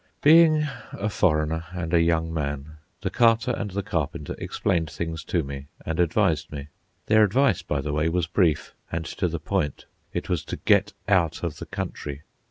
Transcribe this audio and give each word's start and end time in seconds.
Being 0.23 0.65
a 0.93 1.09
foreigner, 1.09 1.65
and 1.73 1.93
a 1.93 2.01
young 2.01 2.33
man, 2.33 2.77
the 3.01 3.11
Carter 3.11 3.51
and 3.55 3.69
the 3.69 3.83
Carpenter 3.83 4.33
explained 4.39 4.89
things 4.89 5.23
to 5.25 5.43
me 5.43 5.67
and 5.85 5.99
advised 5.99 6.51
me. 6.51 6.69
Their 7.05 7.23
advice, 7.23 7.61
by 7.61 7.81
the 7.81 7.93
way, 7.93 8.09
was 8.09 8.25
brief, 8.25 8.73
and 8.91 9.05
to 9.05 9.27
the 9.27 9.39
point; 9.39 9.85
it 10.11 10.27
was 10.27 10.43
to 10.45 10.55
get 10.57 10.93
out 11.07 11.43
of 11.43 11.57
the 11.59 11.67
country. 11.67 12.23